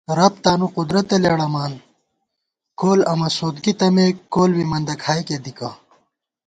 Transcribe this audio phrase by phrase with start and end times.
[0.19, 1.71] رب تانُوقدرت لېڑَمان
[2.79, 5.69] کول امہ سوتگی تمېک کول بی مندہ کھائیکےدِکہ